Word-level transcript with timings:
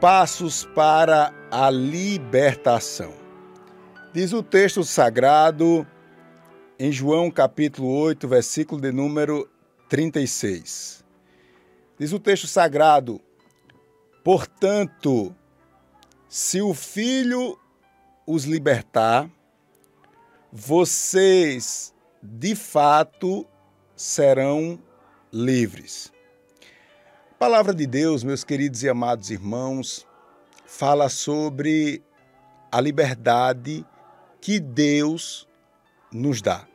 Passos 0.00 0.64
para 0.74 1.30
a 1.50 1.68
libertação. 1.68 3.12
Diz 4.14 4.32
o 4.32 4.42
texto 4.42 4.82
sagrado 4.82 5.86
em 6.78 6.90
João 6.90 7.30
capítulo 7.30 7.86
8, 7.98 8.26
versículo 8.26 8.80
de 8.80 8.90
número 8.92 9.46
36. 9.90 11.04
Diz 11.98 12.14
o 12.14 12.18
texto 12.18 12.46
sagrado: 12.46 13.20
Portanto, 14.24 15.36
se 16.26 16.62
o 16.62 16.72
Filho 16.72 17.58
os 18.26 18.44
libertar, 18.44 19.30
vocês 20.50 21.94
de 22.22 22.54
fato 22.54 23.46
serão 23.94 24.80
livres. 25.30 26.10
Palavra 27.40 27.72
de 27.72 27.86
Deus, 27.86 28.22
meus 28.22 28.44
queridos 28.44 28.82
e 28.82 28.88
amados 28.90 29.30
irmãos, 29.30 30.06
fala 30.66 31.08
sobre 31.08 32.02
a 32.70 32.78
liberdade 32.82 33.82
que 34.42 34.60
Deus 34.60 35.48
nos 36.12 36.42
dá. 36.42 36.66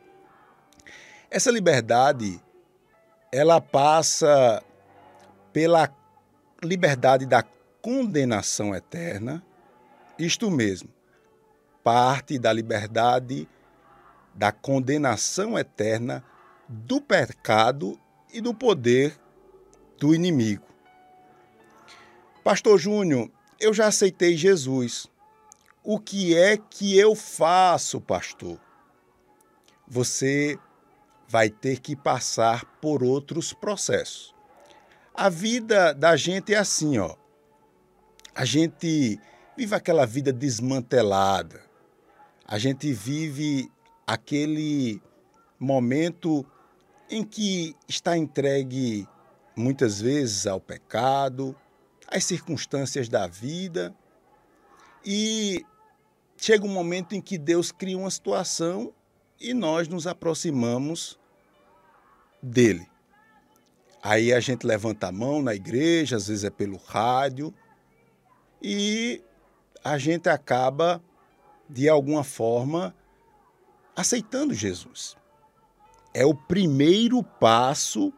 Essa 1.30 1.52
liberdade, 1.52 2.42
ela 3.30 3.60
passa 3.60 4.60
pela 5.52 5.88
liberdade 6.60 7.26
da 7.26 7.44
condenação 7.80 8.74
eterna, 8.74 9.44
isto 10.18 10.50
mesmo, 10.50 10.88
parte 11.84 12.40
da 12.40 12.52
liberdade 12.52 13.48
da 14.34 14.50
condenação 14.50 15.56
eterna 15.56 16.24
do 16.68 17.00
pecado 17.00 17.96
e 18.32 18.40
do 18.40 18.52
poder 18.52 19.16
do 19.98 20.14
inimigo. 20.14 20.66
Pastor 22.44 22.78
Júnior, 22.78 23.30
eu 23.58 23.74
já 23.74 23.86
aceitei 23.86 24.36
Jesus. 24.36 25.06
O 25.82 25.98
que 25.98 26.36
é 26.36 26.56
que 26.56 26.96
eu 26.98 27.14
faço, 27.14 28.00
pastor? 28.00 28.60
Você 29.86 30.58
vai 31.28 31.48
ter 31.48 31.80
que 31.80 31.96
passar 31.96 32.64
por 32.80 33.02
outros 33.02 33.52
processos. 33.52 34.34
A 35.14 35.28
vida 35.28 35.92
da 35.92 36.16
gente 36.16 36.52
é 36.52 36.58
assim, 36.58 36.98
ó. 36.98 37.16
A 38.34 38.44
gente 38.44 39.18
vive 39.56 39.74
aquela 39.74 40.06
vida 40.06 40.32
desmantelada. 40.32 41.62
A 42.46 42.58
gente 42.58 42.92
vive 42.92 43.70
aquele 44.06 45.00
momento 45.58 46.44
em 47.08 47.24
que 47.24 47.74
está 47.88 48.16
entregue 48.16 49.08
muitas 49.56 50.00
vezes 50.00 50.46
ao 50.46 50.60
pecado, 50.60 51.56
às 52.06 52.24
circunstâncias 52.24 53.08
da 53.08 53.26
vida. 53.26 53.94
E 55.04 55.64
chega 56.36 56.66
um 56.66 56.72
momento 56.72 57.14
em 57.14 57.20
que 57.20 57.38
Deus 57.38 57.72
cria 57.72 57.96
uma 57.96 58.10
situação 58.10 58.92
e 59.40 59.54
nós 59.54 59.88
nos 59.88 60.06
aproximamos 60.06 61.18
dele. 62.42 62.86
Aí 64.02 64.32
a 64.32 64.38
gente 64.38 64.66
levanta 64.66 65.08
a 65.08 65.12
mão 65.12 65.42
na 65.42 65.54
igreja, 65.54 66.16
às 66.16 66.28
vezes 66.28 66.44
é 66.44 66.50
pelo 66.50 66.76
rádio, 66.76 67.52
e 68.62 69.22
a 69.82 69.98
gente 69.98 70.28
acaba, 70.28 71.02
de 71.68 71.88
alguma 71.88 72.22
forma, 72.22 72.94
aceitando 73.96 74.54
Jesus. 74.54 75.16
É 76.14 76.24
o 76.24 76.34
primeiro 76.34 77.22
passo 77.22 78.12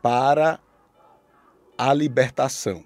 para 0.00 0.60
a 1.90 1.92
libertação. 1.92 2.84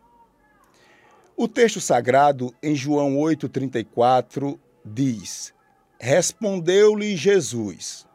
O 1.37 1.47
texto 1.47 1.83
sagrado, 1.83 2.55
em 2.63 2.75
João 2.75 3.17
8,34, 3.17 4.59
diz: 4.83 5.53
Respondeu-lhe 6.01 7.15
Jesus: 7.15 8.07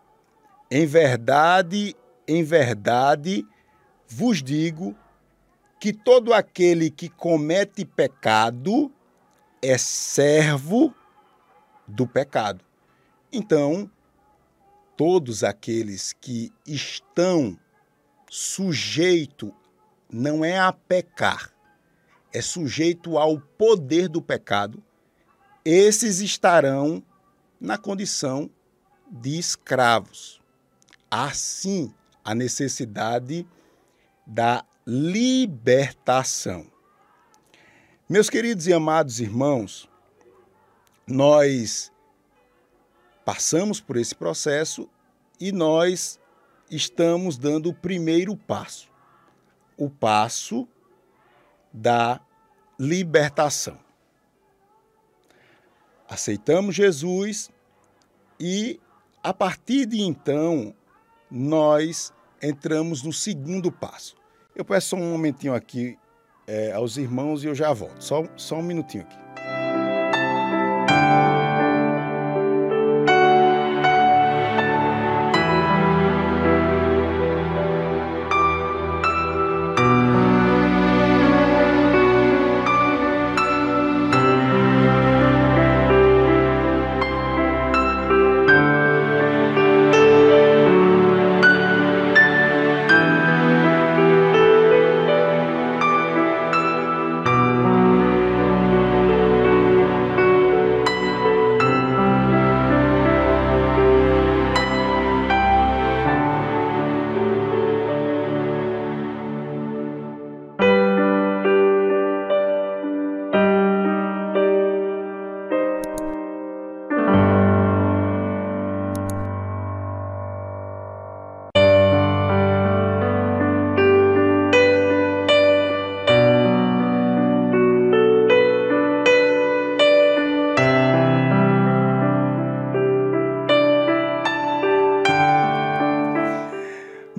Em 0.71 0.87
verdade, 0.87 1.95
em 2.27 2.43
verdade 2.43 3.45
vos 4.07 4.41
digo 4.41 4.95
que 5.79 5.93
todo 5.93 6.33
aquele 6.33 6.89
que 6.89 7.09
comete 7.09 7.85
pecado 7.85 8.91
é 9.61 9.77
servo 9.77 10.91
do 11.87 12.07
pecado. 12.07 12.65
Então, 13.31 13.89
todos 14.97 15.43
aqueles 15.43 16.11
que 16.13 16.51
estão 16.65 17.55
sujeito 18.27 19.53
não 20.11 20.43
é 20.43 20.59
a 20.59 20.73
pecar, 20.73 21.53
é 22.33 22.41
sujeito 22.41 23.17
ao 23.17 23.39
poder 23.39 24.09
do 24.09 24.21
pecado, 24.21 24.83
esses 25.63 26.19
estarão 26.19 27.01
na 27.59 27.77
condição 27.77 28.49
de 29.09 29.37
escravos. 29.37 30.41
Assim, 31.09 31.93
a 32.23 32.35
necessidade 32.35 33.47
da 34.25 34.65
libertação. 34.85 36.69
Meus 38.09 38.29
queridos 38.29 38.67
e 38.67 38.73
amados 38.73 39.19
irmãos, 39.19 39.89
nós 41.07 41.91
passamos 43.23 43.79
por 43.79 43.95
esse 43.95 44.15
processo 44.15 44.89
e 45.39 45.51
nós 45.51 46.19
estamos 46.69 47.37
dando 47.37 47.69
o 47.69 47.73
primeiro 47.73 48.35
passo 48.35 48.90
o 49.77 49.89
passo 49.89 50.67
da 51.73 52.19
libertação 52.79 53.77
aceitamos 56.11 56.75
Jesus 56.75 57.49
e, 58.37 58.81
a 59.23 59.33
partir 59.33 59.85
de 59.85 60.01
então, 60.01 60.75
nós 61.31 62.11
entramos 62.43 63.01
no 63.01 63.13
segundo 63.13 63.71
passo. 63.71 64.17
Eu 64.53 64.65
peço 64.65 64.89
só 64.89 64.95
um 64.97 65.11
momentinho 65.13 65.53
aqui 65.53 65.97
é, 66.45 66.73
aos 66.73 66.97
irmãos 66.97 67.45
e 67.45 67.47
eu 67.47 67.55
já 67.55 67.71
volto. 67.71 68.03
Só, 68.03 68.25
só 68.35 68.57
um 68.57 68.63
minutinho 68.63 69.03
aqui. 69.03 69.15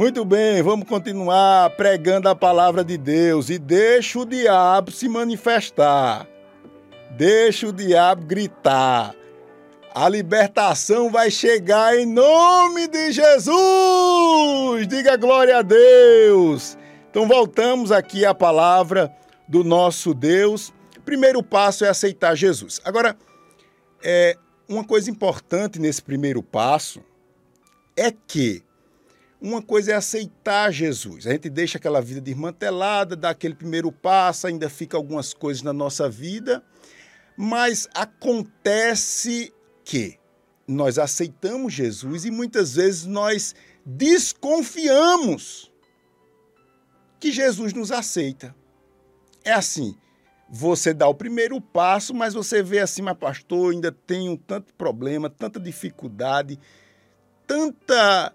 Muito 0.03 0.25
bem, 0.25 0.61
vamos 0.63 0.89
continuar 0.89 1.71
pregando 1.77 2.29
a 2.29 2.35
palavra 2.35 2.85
de 2.85 2.99
Deus 2.99 3.49
e 3.51 3.57
deixa 3.57 4.19
o 4.19 4.27
diabo 4.27 4.91
se 4.91 5.09
manifestar. 5.09 6.27
Deixa 7.13 7.69
o 7.69 7.73
diabo 7.73 8.27
gritar. 8.27 9.15
A 9.95 10.09
libertação 10.09 11.09
vai 11.09 11.31
chegar 11.31 11.97
em 11.97 12.05
nome 12.05 12.89
de 12.89 13.13
Jesus! 13.13 14.89
Diga 14.89 15.17
glória 15.17 15.59
a 15.59 15.63
Deus! 15.63 16.77
Então 17.09 17.29
voltamos 17.29 17.93
aqui 17.93 18.27
à 18.27 18.35
palavra 18.35 19.09
do 19.47 19.63
nosso 19.63 20.13
Deus. 20.13 20.75
Primeiro 21.05 21.45
passo 21.45 21.85
é 21.85 21.89
aceitar 21.89 22.35
Jesus. 22.35 22.81
Agora, 22.85 23.17
é, 24.03 24.37
uma 24.69 24.83
coisa 24.83 25.09
importante 25.09 25.79
nesse 25.79 26.03
primeiro 26.03 26.43
passo 26.43 27.01
é 27.97 28.11
que 28.11 28.65
Uma 29.43 29.61
coisa 29.61 29.91
é 29.91 29.95
aceitar 29.97 30.71
Jesus. 30.73 31.27
A 31.27 31.33
gente 31.33 31.51
deixa 31.51 31.77
aquela 31.77 32.01
vida 32.01 32.21
desmantelada, 32.21 33.17
dá 33.17 33.31
aquele 33.31 33.57
primeiro 33.57 33.91
passo, 33.91 34.47
ainda 34.47 34.71
fica 34.71 34.97
algumas 34.97 35.35
coisas 35.35 35.65
na 35.65 35.73
nossa 35.73 36.09
vida, 36.09 36.63
mas 37.37 37.89
acontece 37.93 39.53
que 39.85 40.17
nós 40.65 40.97
aceitamos 40.97 41.73
Jesus 41.73 42.25
e 42.25 42.31
muitas 42.31 42.77
vezes 42.77 43.05
nós 43.05 43.53
desconfiamos 43.85 45.73
que 47.19 47.33
Jesus 47.33 47.73
nos 47.73 47.91
aceita. 47.91 48.55
É 49.45 49.53
assim, 49.53 49.97
você 50.49 50.95
dá 50.95 51.09
o 51.09 51.15
primeiro 51.17 51.61
passo, 51.61 52.15
mas 52.15 52.33
você 52.33 52.63
vê 52.63 52.79
assim, 52.79 53.03
mas 53.03 53.19
pastor, 53.19 53.73
ainda 53.73 53.91
tenho 53.91 54.37
tanto 54.37 54.73
problema, 54.75 55.29
tanta 55.29 55.59
dificuldade, 55.59 56.61
tanta 57.45 58.33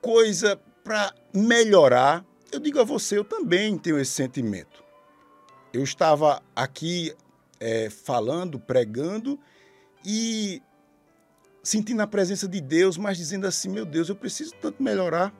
coisa 0.00 0.60
para 0.82 1.14
melhorar, 1.32 2.24
eu 2.50 2.58
digo 2.58 2.80
a 2.80 2.84
você, 2.84 3.18
eu 3.18 3.24
também 3.24 3.78
tenho 3.78 3.98
esse 3.98 4.12
sentimento. 4.12 4.82
Eu 5.72 5.84
estava 5.84 6.42
aqui 6.54 7.14
é, 7.60 7.88
falando, 7.90 8.58
pregando 8.58 9.38
e 10.04 10.60
sentindo 11.62 12.00
a 12.00 12.06
presença 12.06 12.48
de 12.48 12.60
Deus, 12.60 12.96
mas 12.96 13.18
dizendo 13.18 13.46
assim: 13.46 13.68
meu 13.68 13.84
Deus, 13.84 14.08
eu 14.08 14.16
preciso 14.16 14.52
tanto 14.60 14.82
melhorar. 14.82 15.32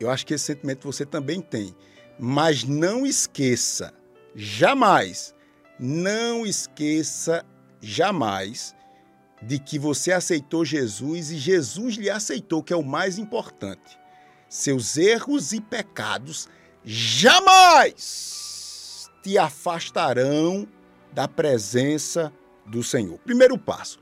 Eu 0.00 0.10
acho 0.10 0.26
que 0.26 0.34
esse 0.34 0.44
sentimento 0.44 0.90
você 0.90 1.04
também 1.04 1.40
tem. 1.40 1.74
Mas 2.18 2.64
não 2.64 3.04
esqueça, 3.04 3.92
jamais, 4.34 5.34
não 5.78 6.46
esqueça 6.46 7.44
jamais 7.80 8.74
de 9.46 9.58
que 9.58 9.78
você 9.78 10.12
aceitou 10.12 10.64
Jesus 10.64 11.30
e 11.30 11.36
Jesus 11.36 11.96
lhe 11.96 12.08
aceitou, 12.08 12.62
que 12.62 12.72
é 12.72 12.76
o 12.76 12.82
mais 12.82 13.18
importante. 13.18 13.98
Seus 14.48 14.96
erros 14.96 15.52
e 15.52 15.60
pecados 15.60 16.48
jamais 16.84 19.10
te 19.22 19.36
afastarão 19.36 20.66
da 21.12 21.28
presença 21.28 22.32
do 22.66 22.82
Senhor. 22.82 23.18
Primeiro 23.18 23.58
passo. 23.58 23.98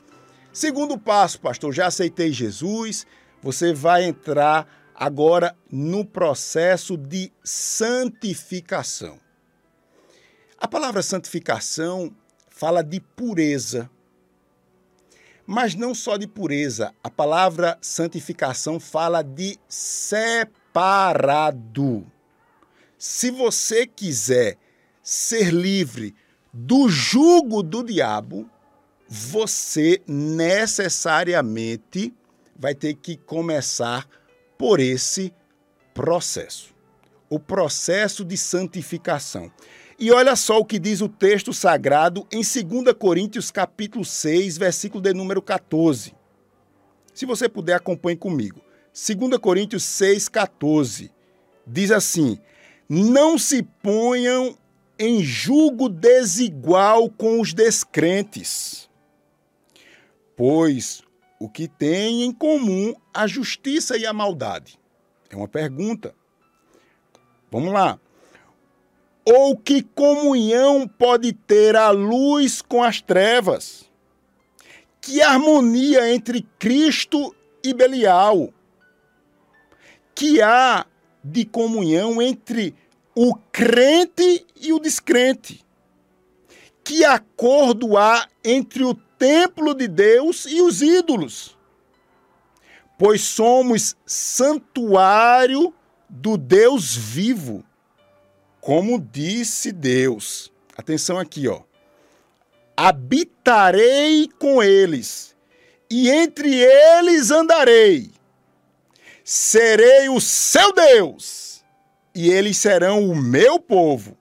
Segundo 0.52 0.98
passo, 0.98 1.40
pastor, 1.40 1.72
já 1.72 1.86
aceitei 1.86 2.30
Jesus, 2.30 3.06
você 3.42 3.72
vai 3.72 4.04
entrar 4.04 4.68
agora 4.94 5.56
no 5.70 6.04
processo 6.04 6.96
de 6.96 7.32
santificação. 7.42 9.18
A 10.58 10.68
palavra 10.68 11.02
santificação 11.02 12.14
fala 12.50 12.82
de 12.82 13.00
pureza 13.00 13.90
mas 15.46 15.74
não 15.74 15.94
só 15.94 16.16
de 16.16 16.26
pureza, 16.26 16.94
a 17.02 17.10
palavra 17.10 17.76
santificação 17.80 18.80
fala 18.80 19.22
de 19.22 19.58
separado. 19.68 22.06
Se 22.96 23.30
você 23.30 23.86
quiser 23.86 24.56
ser 25.02 25.52
livre 25.52 26.14
do 26.52 26.88
jugo 26.88 27.62
do 27.62 27.82
diabo, 27.82 28.48
você 29.08 30.00
necessariamente 30.06 32.14
vai 32.56 32.74
ter 32.74 32.94
que 32.94 33.16
começar 33.16 34.08
por 34.56 34.80
esse 34.80 35.34
processo 35.92 36.72
o 37.32 37.40
processo 37.40 38.26
de 38.26 38.36
santificação. 38.36 39.50
E 40.02 40.10
olha 40.10 40.34
só 40.34 40.58
o 40.58 40.64
que 40.64 40.80
diz 40.80 41.00
o 41.00 41.08
texto 41.08 41.52
sagrado 41.52 42.26
em 42.32 42.42
2 42.42 42.92
Coríntios 42.98 43.52
capítulo 43.52 44.04
6, 44.04 44.58
versículo 44.58 45.00
de 45.00 45.14
número 45.14 45.40
14. 45.40 46.12
Se 47.14 47.24
você 47.24 47.48
puder, 47.48 47.74
acompanhe 47.74 48.16
comigo. 48.16 48.60
2 48.92 49.38
Coríntios 49.38 49.84
6, 49.84 50.28
14. 50.28 51.12
Diz 51.64 51.92
assim: 51.92 52.40
Não 52.88 53.38
se 53.38 53.62
ponham 53.62 54.58
em 54.98 55.22
julgo 55.22 55.88
desigual 55.88 57.08
com 57.08 57.40
os 57.40 57.54
descrentes, 57.54 58.90
pois 60.36 61.04
o 61.38 61.48
que 61.48 61.68
tem 61.68 62.24
em 62.24 62.32
comum 62.32 62.92
a 63.14 63.28
justiça 63.28 63.96
e 63.96 64.04
a 64.04 64.12
maldade? 64.12 64.80
É 65.30 65.36
uma 65.36 65.46
pergunta. 65.46 66.12
Vamos 67.52 67.72
lá. 67.72 68.00
Ou 69.24 69.56
que 69.56 69.82
comunhão 69.82 70.88
pode 70.88 71.32
ter 71.32 71.76
a 71.76 71.90
luz 71.90 72.60
com 72.60 72.82
as 72.82 73.00
trevas? 73.00 73.88
Que 75.00 75.22
harmonia 75.22 76.12
entre 76.12 76.42
Cristo 76.58 77.34
e 77.62 77.72
Belial? 77.72 78.52
Que 80.14 80.42
há 80.42 80.84
de 81.22 81.44
comunhão 81.44 82.20
entre 82.20 82.74
o 83.14 83.34
crente 83.52 84.44
e 84.60 84.72
o 84.72 84.80
descrente? 84.80 85.64
Que 86.82 87.04
acordo 87.04 87.96
há 87.96 88.28
entre 88.44 88.82
o 88.82 88.94
templo 88.94 89.72
de 89.72 89.86
Deus 89.86 90.46
e 90.46 90.60
os 90.60 90.82
ídolos? 90.82 91.56
Pois 92.98 93.20
somos 93.20 93.96
santuário 94.04 95.72
do 96.08 96.36
Deus 96.36 96.96
vivo 96.96 97.64
como 98.62 99.00
disse 99.00 99.72
Deus. 99.72 100.50
Atenção 100.76 101.18
aqui, 101.18 101.48
ó. 101.48 101.62
Habitarei 102.76 104.28
com 104.38 104.62
eles, 104.62 105.34
e 105.90 106.08
entre 106.08 106.54
eles 106.62 107.30
andarei. 107.32 108.12
Serei 109.24 110.08
o 110.08 110.20
seu 110.20 110.72
Deus, 110.72 111.64
e 112.14 112.30
eles 112.30 112.56
serão 112.56 113.10
o 113.10 113.16
meu 113.16 113.58
povo. 113.58 114.16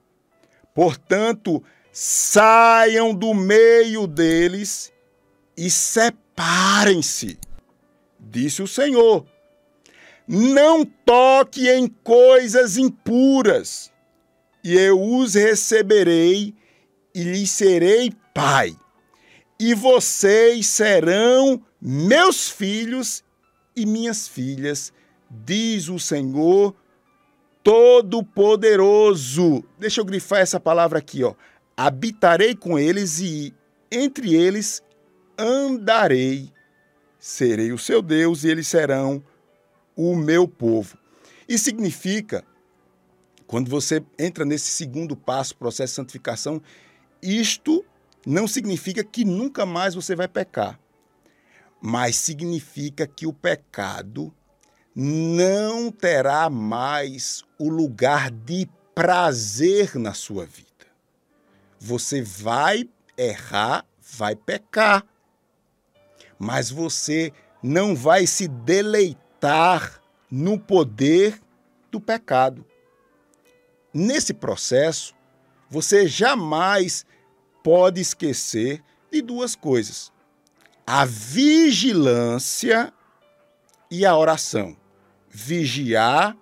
Portanto, 0.73 1.63
saiam 1.93 3.13
do 3.13 3.33
meio 3.35 4.07
deles 4.07 4.91
e 5.55 5.69
separem-se, 5.69 7.37
disse 8.19 8.63
o 8.63 8.67
Senhor. 8.67 9.25
Não 10.27 10.83
toque 10.83 11.69
em 11.69 11.87
coisas 11.87 12.77
impuras 12.77 13.90
e 14.63 14.77
eu 14.77 15.01
os 15.01 15.33
receberei 15.33 16.53
e 17.13 17.23
lhes 17.23 17.49
serei 17.49 18.13
pai. 18.33 18.75
E 19.59 19.73
vocês 19.73 20.67
serão 20.67 21.61
meus 21.79 22.49
filhos 22.49 23.23
e 23.75 23.85
minhas 23.85 24.27
filhas, 24.27 24.91
diz 25.29 25.87
o 25.87 25.99
Senhor 25.99 26.75
Todo-Poderoso. 27.63 29.63
Deixa 29.77 30.01
eu 30.01 30.05
grifar 30.05 30.39
essa 30.39 30.59
palavra 30.59 30.99
aqui, 30.99 31.23
ó. 31.23 31.35
Habitarei 31.77 32.55
com 32.55 32.77
eles 32.77 33.19
e 33.19 33.53
entre 33.91 34.35
eles 34.35 34.83
andarei. 35.37 36.51
Serei 37.19 37.71
o 37.71 37.77
seu 37.77 38.01
Deus 38.01 38.43
e 38.43 38.49
eles 38.49 38.67
serão 38.67 39.23
o 39.95 40.15
meu 40.15 40.47
povo. 40.47 40.97
Isso 41.47 41.65
significa 41.65 42.43
quando 43.51 43.69
você 43.69 44.01
entra 44.17 44.45
nesse 44.45 44.71
segundo 44.71 45.13
passo, 45.13 45.57
processo 45.57 45.91
de 45.91 45.95
santificação, 45.97 46.61
isto 47.21 47.83
não 48.25 48.47
significa 48.47 49.03
que 49.03 49.25
nunca 49.25 49.65
mais 49.65 49.93
você 49.93 50.15
vai 50.15 50.29
pecar, 50.29 50.79
mas 51.81 52.15
significa 52.15 53.05
que 53.05 53.27
o 53.27 53.33
pecado 53.33 54.33
não 54.95 55.91
terá 55.91 56.49
mais 56.49 57.43
o 57.59 57.67
lugar 57.67 58.31
de 58.31 58.69
prazer 58.95 59.95
na 59.95 60.13
sua 60.13 60.45
vida. 60.45 60.87
Você 61.77 62.21
vai 62.21 62.89
errar, 63.17 63.85
vai 64.17 64.33
pecar, 64.33 65.05
mas 66.39 66.69
você 66.71 67.33
não 67.61 67.97
vai 67.97 68.25
se 68.25 68.47
deleitar 68.47 70.01
no 70.31 70.57
poder 70.57 71.37
do 71.91 71.99
pecado. 71.99 72.70
Nesse 73.93 74.33
processo, 74.33 75.13
você 75.69 76.07
jamais 76.07 77.05
pode 77.63 77.99
esquecer 77.99 78.83
de 79.11 79.21
duas 79.21 79.55
coisas: 79.55 80.11
a 80.85 81.05
vigilância 81.05 82.93
e 83.89 84.05
a 84.05 84.15
oração. 84.15 84.77
Vigiar 85.29 86.35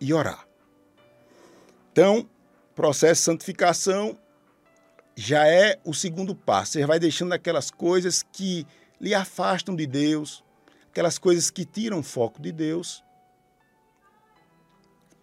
e 0.00 0.12
orar. 0.12 0.46
Então, 1.92 2.28
processo 2.74 3.20
de 3.20 3.24
santificação 3.24 4.18
já 5.16 5.46
é 5.46 5.80
o 5.84 5.94
segundo 5.94 6.34
passo. 6.34 6.72
Você 6.72 6.86
vai 6.86 6.98
deixando 6.98 7.32
aquelas 7.32 7.70
coisas 7.70 8.22
que 8.22 8.66
lhe 9.00 9.14
afastam 9.14 9.74
de 9.74 9.86
Deus, 9.86 10.44
aquelas 10.90 11.18
coisas 11.18 11.50
que 11.50 11.64
tiram 11.64 12.02
foco 12.02 12.40
de 12.40 12.52
Deus 12.52 13.02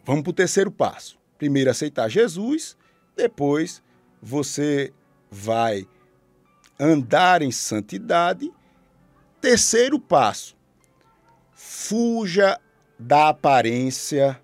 Vamos 0.05 0.21
para 0.21 0.29
o 0.29 0.33
terceiro 0.33 0.71
passo. 0.71 1.17
Primeiro, 1.37 1.71
aceitar 1.71 2.07
Jesus, 2.07 2.77
depois 3.17 3.81
você 4.21 4.93
vai 5.31 5.87
andar 6.79 7.41
em 7.41 7.51
santidade. 7.51 8.53
Terceiro 9.41 9.99
passo, 9.99 10.55
fuja 11.53 12.59
da 12.97 13.29
aparência 13.29 14.39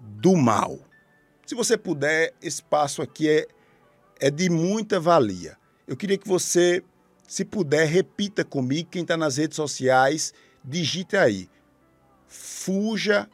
do 0.00 0.36
mal. 0.36 0.78
Se 1.44 1.54
você 1.54 1.76
puder, 1.76 2.32
esse 2.40 2.62
passo 2.62 3.02
aqui 3.02 3.28
é, 3.28 3.46
é 4.20 4.30
de 4.30 4.48
muita 4.48 4.98
valia. 4.98 5.58
Eu 5.86 5.96
queria 5.96 6.16
que 6.16 6.28
você, 6.28 6.82
se 7.26 7.44
puder, 7.44 7.86
repita 7.86 8.44
comigo. 8.44 8.88
Quem 8.90 9.02
está 9.02 9.16
nas 9.16 9.36
redes 9.36 9.56
sociais, 9.56 10.32
digite 10.64 11.16
aí. 11.16 11.48
Fuja 12.26 13.28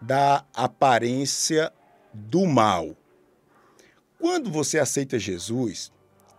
da 0.00 0.44
aparência 0.54 1.72
do 2.12 2.46
mal. 2.46 2.96
Quando 4.18 4.50
você 4.50 4.78
aceita 4.78 5.18
Jesus 5.18 5.92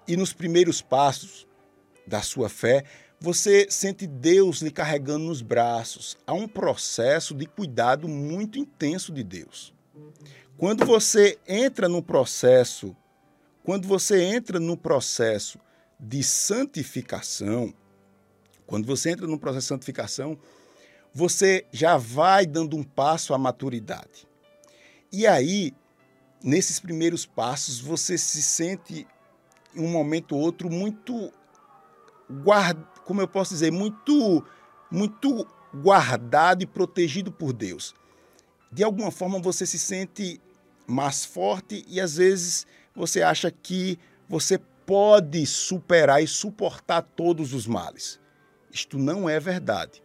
e 0.07 0.15
nos 0.15 0.33
primeiros 0.33 0.81
passos 0.81 1.47
da 2.05 2.21
sua 2.21 2.49
fé, 2.49 2.83
você 3.19 3.67
sente 3.69 4.07
Deus 4.07 4.61
lhe 4.61 4.71
carregando 4.71 5.25
nos 5.25 5.41
braços. 5.41 6.17
Há 6.25 6.33
um 6.33 6.47
processo 6.47 7.35
de 7.35 7.45
cuidado 7.45 8.07
muito 8.07 8.57
intenso 8.57 9.11
de 9.11 9.23
Deus. 9.23 9.73
Quando 10.57 10.85
você 10.85 11.39
entra 11.47 11.87
no 11.87 12.01
processo, 12.01 12.95
quando 13.63 13.87
você 13.87 14.23
entra 14.23 14.59
no 14.59 14.75
processo 14.75 15.59
de 15.99 16.23
santificação, 16.23 17.73
quando 18.65 18.87
você 18.87 19.11
entra 19.11 19.27
no 19.27 19.39
processo 19.39 19.65
de 19.65 19.69
santificação, 19.69 20.37
você 21.13 21.65
já 21.71 21.97
vai 21.97 22.45
dando 22.45 22.77
um 22.77 22.83
passo 22.83 23.33
à 23.33 23.37
maturidade. 23.37 24.27
E 25.11 25.27
aí, 25.27 25.73
nesses 26.43 26.79
primeiros 26.79 27.25
passos, 27.25 27.79
você 27.79 28.17
se 28.17 28.41
sente 28.41 29.07
em 29.75 29.81
um 29.81 29.89
momento 29.89 30.35
ou 30.35 30.41
outro 30.41 30.69
muito 30.69 31.31
guarda, 32.29 32.81
como 33.05 33.21
eu 33.21 33.27
posso 33.27 33.53
dizer, 33.53 33.71
muito 33.71 34.43
muito 34.89 35.47
guardado 35.73 36.63
e 36.63 36.65
protegido 36.65 37.31
por 37.31 37.53
Deus. 37.53 37.95
De 38.71 38.83
alguma 38.83 39.09
forma 39.09 39.39
você 39.39 39.65
se 39.65 39.79
sente 39.79 40.39
mais 40.85 41.23
forte 41.23 41.85
e 41.87 41.99
às 41.99 42.17
vezes 42.17 42.67
você 42.93 43.21
acha 43.21 43.49
que 43.49 43.97
você 44.27 44.57
pode 44.85 45.45
superar 45.45 46.21
e 46.21 46.27
suportar 46.27 47.01
todos 47.01 47.53
os 47.53 47.65
males. 47.65 48.19
Isto 48.71 48.97
não 48.97 49.29
é 49.29 49.39
verdade. 49.39 50.03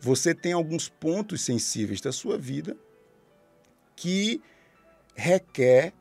Você 0.00 0.34
tem 0.34 0.52
alguns 0.52 0.88
pontos 0.88 1.42
sensíveis 1.42 2.00
da 2.00 2.12
sua 2.12 2.36
vida 2.38 2.76
que 3.94 4.42
requer 5.14 5.92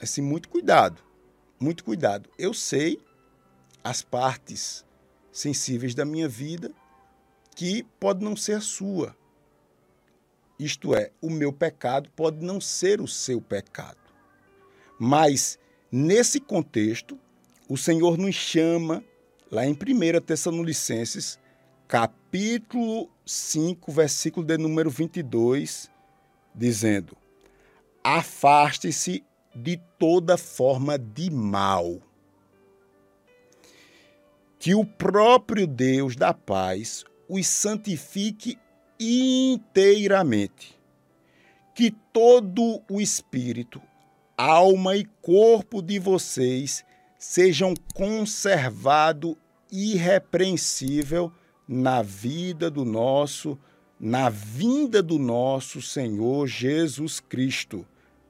assim 0.00 0.22
muito 0.22 0.48
cuidado, 0.48 1.02
muito 1.60 1.84
cuidado. 1.84 2.30
Eu 2.38 2.54
sei 2.54 2.98
as 3.84 4.02
partes 4.02 4.84
sensíveis 5.30 5.94
da 5.94 6.04
minha 6.04 6.28
vida 6.28 6.72
que 7.54 7.82
pode 7.98 8.24
não 8.24 8.34
ser 8.34 8.54
a 8.54 8.60
sua. 8.60 9.16
Isto 10.58 10.94
é, 10.94 11.10
o 11.20 11.30
meu 11.30 11.52
pecado 11.52 12.10
pode 12.14 12.44
não 12.44 12.60
ser 12.60 13.00
o 13.00 13.08
seu 13.08 13.40
pecado. 13.40 13.98
Mas 14.98 15.58
nesse 15.90 16.40
contexto, 16.40 17.18
o 17.68 17.76
Senhor 17.76 18.18
nos 18.18 18.34
chama 18.34 19.02
lá 19.50 19.64
em 19.66 19.72
1 19.72 20.20
Tessalonicenses, 20.20 21.38
capítulo 21.90 23.10
5, 23.26 23.90
versículo 23.90 24.46
de 24.46 24.56
número 24.56 24.88
22, 24.88 25.90
dizendo: 26.54 27.16
Afaste-se 28.04 29.24
de 29.52 29.76
toda 29.98 30.38
forma 30.38 30.96
de 30.96 31.28
mal 31.32 32.00
que 34.56 34.72
o 34.72 34.84
próprio 34.84 35.66
Deus 35.66 36.14
da 36.14 36.32
paz 36.32 37.04
os 37.28 37.48
santifique 37.48 38.56
inteiramente. 39.00 40.78
Que 41.74 41.90
todo 42.12 42.80
o 42.88 43.00
espírito, 43.00 43.82
alma 44.38 44.94
e 44.94 45.04
corpo 45.20 45.82
de 45.82 45.98
vocês 45.98 46.84
sejam 47.18 47.74
conservado 47.94 49.36
irrepreensível 49.72 51.32
na 51.72 52.02
vida 52.02 52.68
do 52.68 52.84
nosso, 52.84 53.56
na 54.00 54.28
vinda 54.28 55.00
do 55.00 55.20
nosso 55.20 55.80
Senhor 55.80 56.48
Jesus 56.48 57.20
Cristo. 57.20 57.86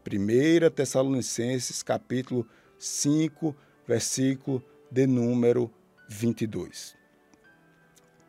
1 0.07 0.71
Tessalonicenses 0.75 1.83
capítulo 1.83 2.47
5, 2.79 3.57
versículo 3.89 4.63
de 4.91 5.07
número 5.07 5.73
22. 6.07 6.95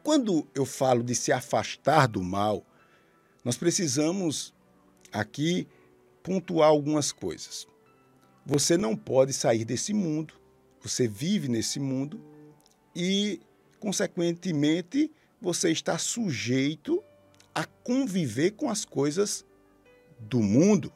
Quando 0.01 0.47
eu 0.55 0.65
falo 0.65 1.03
de 1.03 1.13
se 1.13 1.33
afastar 1.33 2.07
do 2.07 2.23
mal, 2.23 2.65
nós 3.43 3.57
precisamos 3.57 4.53
aqui 5.11 5.67
pontuar 6.23 6.69
algumas 6.69 7.11
coisas. 7.11 7.67
Você 8.45 8.77
não 8.77 8.95
pode 8.95 9.33
sair 9.33 9.65
desse 9.65 9.93
mundo, 9.93 10.35
você 10.81 11.05
vive 11.05 11.49
nesse 11.49 11.81
mundo 11.81 12.17
e, 12.95 13.41
consequentemente, 13.81 15.11
você 15.41 15.71
está 15.71 15.97
sujeito 15.97 17.03
a 17.53 17.65
conviver 17.65 18.51
com 18.51 18.69
as 18.69 18.85
coisas 18.85 19.43
do 20.19 20.39
mundo. 20.39 20.93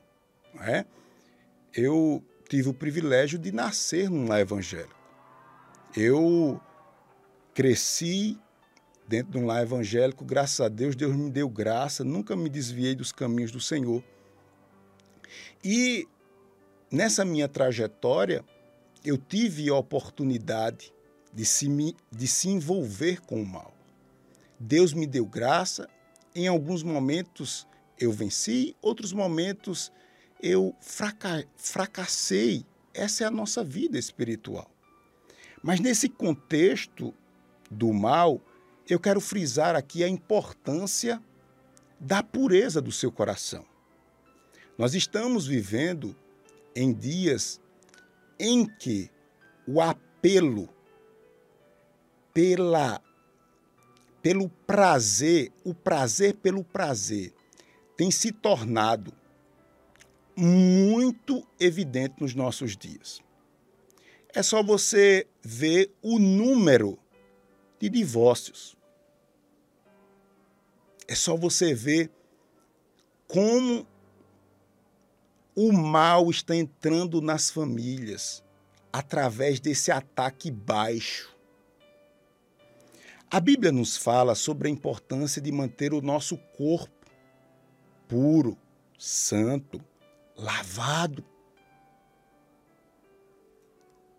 Não 0.53 0.63
é? 0.63 0.85
Eu 1.73 2.23
tive 2.47 2.69
o 2.69 2.73
privilégio 2.73 3.37
de 3.37 3.51
nascer 3.51 4.09
num 4.09 4.27
lar 4.27 4.39
evangélico. 4.39 4.95
Eu 5.97 6.61
Cresci 7.55 8.37
dentro 9.07 9.31
de 9.31 9.37
um 9.37 9.45
lar 9.45 9.63
evangélico, 9.63 10.25
graças 10.25 10.59
a 10.59 10.67
Deus, 10.67 10.93
Deus 10.93 11.15
me 11.15 11.29
deu 11.29 11.47
graça, 11.47 12.03
nunca 12.03 12.35
me 12.35 12.49
desviei 12.49 12.93
dos 12.93 13.13
caminhos 13.13 13.49
do 13.49 13.61
Senhor. 13.61 14.03
E 15.63 16.05
nessa 16.91 17.23
minha 17.23 17.47
trajetória, 17.47 18.43
eu 19.05 19.17
tive 19.17 19.69
a 19.69 19.75
oportunidade 19.75 20.93
de 21.35 21.45
se, 21.45 21.95
de 22.09 22.27
se 22.27 22.47
envolver 22.47 23.19
com 23.21 23.41
o 23.41 23.45
mal. 23.45 23.75
Deus 24.57 24.93
me 24.93 25.05
deu 25.05 25.25
graça, 25.25 25.89
em 26.33 26.47
alguns 26.47 26.81
momentos 26.81 27.67
eu 27.99 28.11
venci, 28.11 28.75
outros 28.81 29.11
momentos 29.11 29.91
eu 30.41 30.73
fraca 30.79 31.45
fracassei. 31.57 32.65
Essa 32.93 33.25
é 33.25 33.27
a 33.27 33.31
nossa 33.31 33.63
vida 33.63 33.97
espiritual. 33.97 34.71
Mas 35.61 35.81
nesse 35.81 36.07
contexto 36.07 37.13
do 37.69 37.91
mal, 37.91 38.41
eu 38.87 38.99
quero 38.99 39.19
frisar 39.19 39.75
aqui 39.75 40.03
a 40.03 40.07
importância 40.07 41.21
da 41.99 42.23
pureza 42.23 42.81
do 42.81 42.91
seu 42.91 43.11
coração. 43.11 43.65
Nós 44.77 44.93
estamos 44.93 45.47
vivendo 45.47 46.15
em 46.75 46.93
dias 46.93 47.59
em 48.39 48.65
que 48.65 49.09
o 49.67 49.81
apelo 49.81 50.69
pela 52.35 53.01
pelo 54.21 54.49
prazer, 54.49 55.51
o 55.63 55.73
prazer 55.73 56.33
pelo 56.37 56.63
prazer, 56.63 57.31
tem 57.95 58.09
se 58.09 58.31
tornado 58.31 59.13
muito 60.35 61.47
evidente 61.59 62.15
nos 62.19 62.33
nossos 62.33 62.75
dias. 62.75 63.21
É 64.33 64.41
só 64.41 64.63
você 64.63 65.27
ver 65.43 65.93
o 66.01 66.17
número 66.17 66.97
de 67.79 67.87
divórcios. 67.87 68.75
É 71.07 71.13
só 71.13 71.37
você 71.37 71.73
ver 71.75 72.11
como 73.27 73.87
o 75.55 75.71
mal 75.71 76.31
está 76.31 76.55
entrando 76.55 77.21
nas 77.21 77.51
famílias 77.51 78.43
através 78.91 79.59
desse 79.59 79.91
ataque 79.91 80.49
baixo. 80.49 81.34
A 83.29 83.39
Bíblia 83.39 83.71
nos 83.71 83.97
fala 83.97 84.35
sobre 84.35 84.67
a 84.67 84.71
importância 84.71 85.41
de 85.41 85.51
manter 85.51 85.93
o 85.93 86.01
nosso 86.01 86.37
corpo 86.57 86.93
puro, 88.07 88.57
santo, 88.97 89.81
lavado. 90.37 91.25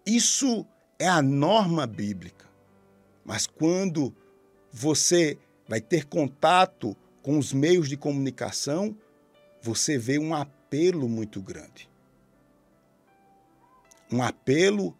Isso 0.04 0.66
é 0.98 1.08
a 1.08 1.22
norma 1.22 1.86
bíblica. 1.86 2.46
Mas 3.24 3.46
quando 3.46 4.14
você 4.72 5.38
vai 5.68 5.80
ter 5.80 6.04
contato 6.04 6.96
com 7.22 7.38
os 7.38 7.52
meios 7.52 7.88
de 7.88 7.96
comunicação, 7.96 8.96
você 9.60 9.98
vê 9.98 10.18
um 10.18 10.34
apelo 10.34 11.08
muito 11.08 11.40
grande. 11.40 11.88
Um 14.10 14.22
apelo 14.22 14.96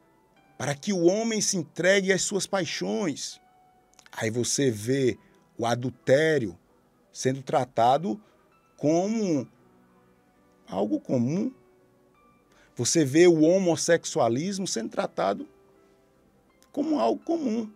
para 0.59 0.75
que 0.75 0.93
o 0.93 1.05
homem 1.05 1.41
se 1.41 1.57
entregue 1.57 2.13
às 2.13 2.23
suas 2.23 2.47
paixões. 2.47 3.41
Aí 4.17 4.31
você 4.31 4.71
vê 4.71 5.19
o 5.59 5.67
adultério 5.67 6.59
sendo 7.13 7.43
tratado 7.43 8.21
como 8.77 9.47
algo 10.67 10.99
comum. 10.99 11.53
Você 12.75 13.05
vê 13.05 13.27
o 13.27 13.43
homossexualismo 13.43 14.67
sendo 14.67 14.91
tratado 14.91 15.47
como 16.73 16.99
algo 16.99 17.23
comum. 17.23 17.71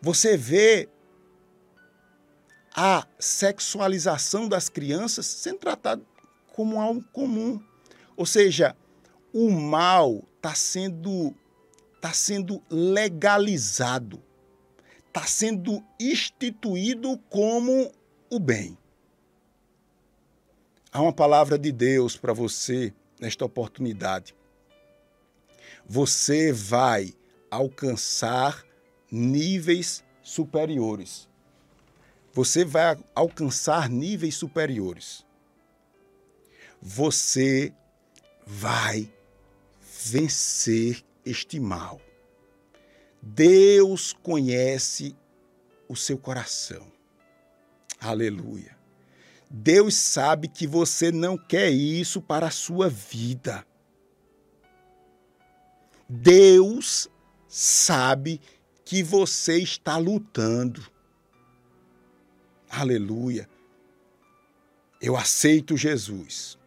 Você 0.00 0.36
vê 0.36 0.88
a 2.74 3.06
sexualização 3.18 4.48
das 4.48 4.68
crianças 4.68 5.26
sendo 5.26 5.58
tratado 5.58 6.06
como 6.52 6.80
algo 6.80 7.04
comum. 7.12 7.62
Ou 8.16 8.26
seja, 8.26 8.76
o 9.32 9.50
mal 9.50 10.24
está 10.36 10.54
sendo, 10.54 11.34
tá 12.00 12.12
sendo 12.12 12.62
legalizado, 12.68 14.22
está 15.12 15.26
sendo 15.26 15.84
instituído 16.00 17.18
como 17.28 17.92
o 18.30 18.40
bem. 18.40 18.78
Há 20.90 21.02
uma 21.02 21.12
palavra 21.12 21.58
de 21.58 21.70
Deus 21.70 22.16
para 22.16 22.32
você 22.32 22.94
nesta 23.20 23.44
oportunidade. 23.44 24.34
Você 25.86 26.50
vai 26.50 27.14
alcançar 27.50 28.64
níveis 29.10 30.02
superiores. 30.22 31.28
Você 32.32 32.64
vai 32.64 32.98
alcançar 33.14 33.90
níveis 33.90 34.34
superiores. 34.34 35.26
Você 36.80 37.70
vai 38.46 39.12
vencer 40.06 41.04
este 41.22 41.60
mal. 41.60 42.00
Deus 43.22 44.12
conhece 44.12 45.16
o 45.88 45.94
seu 45.94 46.18
coração. 46.18 46.90
Aleluia. 48.00 48.76
Deus 49.48 49.94
sabe 49.94 50.48
que 50.48 50.66
você 50.66 51.12
não 51.12 51.38
quer 51.38 51.70
isso 51.70 52.20
para 52.20 52.48
a 52.48 52.50
sua 52.50 52.88
vida. 52.88 53.64
Deus 56.08 57.08
sabe 57.46 58.40
que 58.84 59.02
você 59.02 59.58
está 59.58 59.96
lutando. 59.98 60.82
Aleluia. 62.68 63.48
Eu 65.00 65.16
aceito 65.16 65.76
Jesus. 65.76 66.58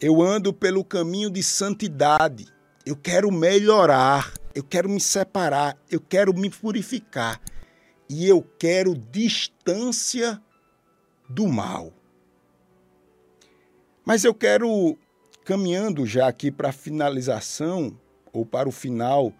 Eu 0.00 0.20
ando 0.20 0.52
pelo 0.52 0.84
caminho 0.84 1.30
de 1.30 1.42
santidade. 1.42 2.48
Eu 2.84 2.96
quero 2.96 3.30
melhorar. 3.30 4.32
Eu 4.54 4.62
quero 4.62 4.88
me 4.88 5.00
separar. 5.00 5.76
Eu 5.90 6.00
quero 6.00 6.32
me 6.34 6.50
purificar. 6.50 7.40
E 8.08 8.28
eu 8.28 8.42
quero 8.42 8.94
distância 8.94 10.42
do 11.28 11.48
mal. 11.48 11.92
Mas 14.04 14.24
eu 14.24 14.34
quero, 14.34 14.98
caminhando 15.44 16.04
já 16.04 16.26
aqui 16.26 16.50
para 16.50 16.70
a 16.70 16.72
finalização, 16.72 17.98
ou 18.32 18.46
para 18.46 18.68
o 18.68 18.72
final 18.72 19.32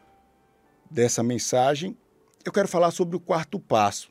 dessa 0.91 1.23
mensagem, 1.23 1.97
eu 2.45 2.53
quero 2.53 2.69
falar 2.69 2.91
sobre 2.91 3.17
o 3.17 3.21
quarto 3.21 3.59
passo. 3.59 4.11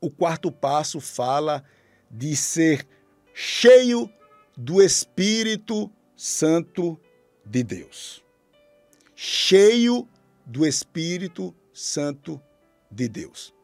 O 0.00 0.10
quarto 0.10 0.50
passo 0.50 1.00
fala 1.00 1.62
de 2.10 2.34
ser 2.36 2.86
cheio 3.32 4.10
do 4.56 4.82
Espírito 4.82 5.90
Santo 6.16 6.98
de 7.44 7.62
Deus. 7.62 8.23
Cheio 9.14 10.08
do 10.44 10.66
Espírito 10.66 11.54
Santo 11.72 12.40
de 12.90 13.08
Deus. 13.08 13.54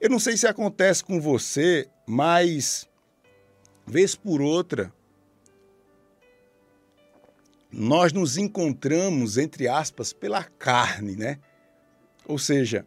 Eu 0.00 0.10
não 0.10 0.18
sei 0.18 0.36
se 0.36 0.46
acontece 0.46 1.02
com 1.02 1.20
você, 1.20 1.88
mas 2.06 2.88
vez 3.86 4.14
por 4.14 4.40
outra 4.40 4.92
nós 7.70 8.12
nos 8.12 8.36
encontramos 8.36 9.36
entre 9.36 9.66
aspas 9.66 10.12
pela 10.12 10.44
carne, 10.44 11.16
né? 11.16 11.40
Ou 12.26 12.38
seja, 12.38 12.86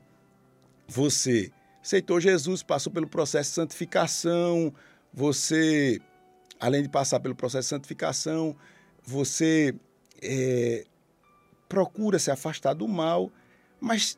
você 0.88 1.52
aceitou 1.82 2.20
Jesus, 2.20 2.64
passou 2.64 2.92
pelo 2.92 3.08
processo 3.08 3.50
de 3.50 3.56
santificação, 3.56 4.74
você 5.14 6.00
além 6.60 6.84
de 6.84 6.90
passar 6.90 7.20
pelo 7.20 7.36
processo 7.36 7.66
de 7.66 7.70
santificação, 7.70 8.56
você 9.04 9.76
é, 10.22 10.86
procura 11.68 12.20
se 12.20 12.32
afastar 12.32 12.74
do 12.74 12.88
mal, 12.88 13.32
mas 13.80 14.18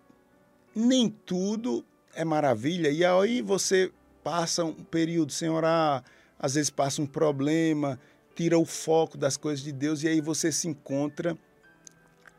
nem 0.75 1.09
tudo 1.09 1.85
é 2.13 2.23
maravilha. 2.23 2.89
E 2.89 3.03
aí 3.03 3.41
você 3.41 3.91
passa 4.23 4.63
um 4.63 4.73
período 4.73 5.31
sem 5.31 5.49
orar, 5.49 6.03
às 6.37 6.55
vezes 6.55 6.69
passa 6.69 7.01
um 7.01 7.07
problema, 7.07 7.99
tira 8.35 8.57
o 8.57 8.65
foco 8.65 9.17
das 9.17 9.35
coisas 9.35 9.63
de 9.63 9.71
Deus 9.71 10.03
e 10.03 10.07
aí 10.07 10.21
você 10.21 10.51
se 10.51 10.67
encontra 10.67 11.37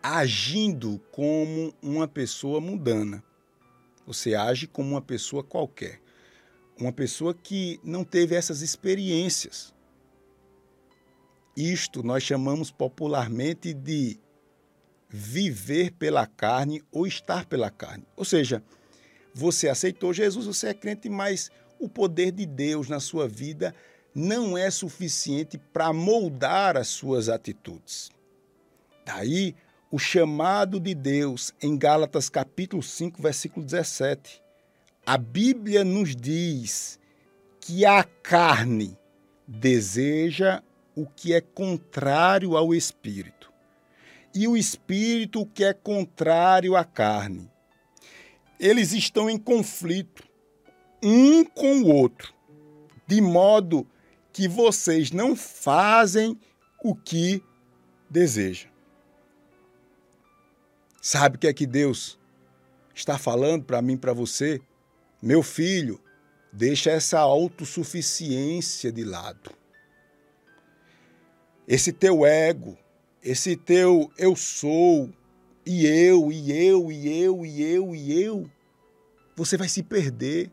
agindo 0.02 1.00
como 1.12 1.74
uma 1.82 2.08
pessoa 2.08 2.60
mundana. 2.60 3.22
Você 4.06 4.34
age 4.34 4.66
como 4.66 4.90
uma 4.90 5.02
pessoa 5.02 5.44
qualquer. 5.44 6.00
Uma 6.78 6.92
pessoa 6.92 7.34
que 7.34 7.78
não 7.84 8.02
teve 8.02 8.34
essas 8.34 8.62
experiências. 8.62 9.74
Isto 11.56 12.02
nós 12.02 12.22
chamamos 12.22 12.70
popularmente 12.70 13.74
de 13.74 14.18
viver 15.10 15.90
pela 15.92 16.26
carne 16.26 16.82
ou 16.90 17.06
estar 17.06 17.44
pela 17.44 17.70
carne. 17.70 18.04
Ou 18.16 18.24
seja, 18.24 18.62
você 19.34 19.68
aceitou 19.68 20.12
Jesus, 20.12 20.46
você 20.46 20.68
é 20.68 20.74
crente, 20.74 21.08
mas 21.08 21.50
o 21.78 21.88
poder 21.88 22.32
de 22.32 22.46
Deus 22.46 22.88
na 22.88 23.00
sua 23.00 23.26
vida 23.28 23.74
não 24.14 24.56
é 24.56 24.70
suficiente 24.70 25.58
para 25.58 25.92
moldar 25.92 26.76
as 26.76 26.88
suas 26.88 27.28
atitudes. 27.28 28.10
Daí 29.04 29.54
o 29.90 29.98
chamado 29.98 30.78
de 30.78 30.94
Deus 30.94 31.52
em 31.60 31.76
Gálatas 31.76 32.28
capítulo 32.28 32.82
5, 32.82 33.20
versículo 33.20 33.64
17. 33.64 34.40
A 35.04 35.18
Bíblia 35.18 35.82
nos 35.82 36.14
diz 36.14 37.00
que 37.60 37.84
a 37.84 38.04
carne 38.04 38.96
deseja 39.46 40.62
o 40.94 41.06
que 41.06 41.32
é 41.32 41.40
contrário 41.40 42.56
ao 42.56 42.74
espírito, 42.74 43.39
e 44.34 44.46
o 44.46 44.56
espírito 44.56 45.46
que 45.46 45.64
é 45.64 45.72
contrário 45.72 46.76
à 46.76 46.84
carne. 46.84 47.50
Eles 48.58 48.92
estão 48.92 49.28
em 49.28 49.38
conflito 49.38 50.22
um 51.02 51.44
com 51.44 51.80
o 51.82 51.88
outro, 51.88 52.34
de 53.06 53.20
modo 53.20 53.86
que 54.32 54.46
vocês 54.46 55.10
não 55.10 55.34
fazem 55.34 56.38
o 56.84 56.94
que 56.94 57.42
desejam. 58.08 58.70
Sabe 61.00 61.36
o 61.36 61.38
que 61.38 61.46
é 61.46 61.52
que 61.52 61.66
Deus 61.66 62.18
está 62.94 63.16
falando 63.18 63.64
para 63.64 63.80
mim, 63.80 63.96
para 63.96 64.12
você? 64.12 64.60
Meu 65.22 65.42
filho, 65.42 66.00
deixa 66.52 66.90
essa 66.90 67.18
autossuficiência 67.18 68.92
de 68.92 69.04
lado 69.04 69.60
esse 71.70 71.92
teu 71.92 72.26
ego, 72.26 72.76
esse 73.22 73.56
teu 73.56 74.10
eu 74.16 74.34
sou, 74.34 75.10
e 75.64 75.86
eu, 75.86 76.32
e 76.32 76.52
eu, 76.52 76.90
e 76.90 77.22
eu, 77.22 77.44
e 77.44 77.62
eu, 77.62 77.94
e 77.94 78.22
eu, 78.22 78.50
você 79.36 79.56
vai 79.56 79.68
se 79.68 79.82
perder. 79.82 80.50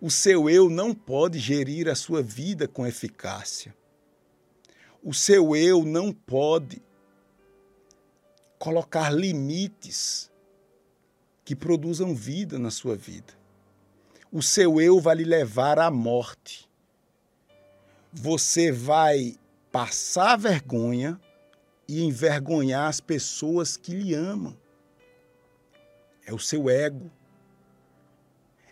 O 0.00 0.10
seu 0.10 0.50
eu 0.50 0.68
não 0.68 0.94
pode 0.94 1.38
gerir 1.38 1.88
a 1.88 1.94
sua 1.94 2.22
vida 2.22 2.68
com 2.68 2.86
eficácia. 2.86 3.74
O 5.02 5.14
seu 5.14 5.56
eu 5.56 5.84
não 5.84 6.12
pode 6.12 6.82
colocar 8.58 9.10
limites 9.10 10.30
que 11.44 11.56
produzam 11.56 12.14
vida 12.14 12.58
na 12.58 12.70
sua 12.70 12.94
vida. 12.96 13.32
O 14.30 14.42
seu 14.42 14.80
eu 14.80 15.00
vai 15.00 15.16
lhe 15.16 15.24
levar 15.24 15.78
à 15.78 15.90
morte. 15.90 16.68
Você 18.12 18.70
vai 18.70 19.36
passar 19.72 20.36
vergonha 20.36 21.20
e 21.88 22.02
envergonhar 22.02 22.88
as 22.88 23.00
pessoas 23.00 23.76
que 23.76 23.92
lhe 23.92 24.14
amam. 24.14 24.56
É 26.26 26.32
o 26.32 26.38
seu 26.38 26.68
ego. 26.68 27.10